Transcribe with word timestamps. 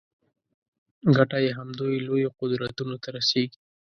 ګټه 1.15 1.37
یې 1.45 1.51
همدوی 1.59 1.95
لویو 2.07 2.35
قدرتونو 2.39 2.95
ته 3.03 3.09
رسېږي. 3.17 3.57